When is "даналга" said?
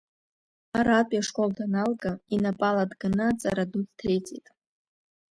1.57-2.11